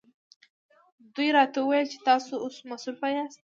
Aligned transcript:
دوی 1.15 1.29
راته 1.37 1.57
وویل 1.61 1.87
چې 1.93 1.97
تاسو 2.07 2.33
اوس 2.43 2.57
مصروفه 2.69 3.07
یاست. 3.15 3.39